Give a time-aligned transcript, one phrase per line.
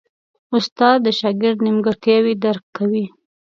[0.57, 3.05] استاد د شاګرد نیمګړتیاوې درک کوي.